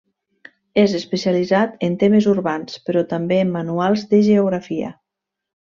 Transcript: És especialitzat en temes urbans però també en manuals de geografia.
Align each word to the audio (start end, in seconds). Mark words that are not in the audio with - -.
És 0.83 0.95
especialitzat 0.99 1.75
en 1.89 1.99
temes 2.05 2.29
urbans 2.33 2.79
però 2.89 3.07
també 3.15 3.41
en 3.45 3.55
manuals 3.59 4.11
de 4.15 4.23
geografia. 4.33 4.91